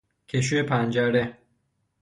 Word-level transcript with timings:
کشو 0.27 0.63
پنجره 0.63 1.37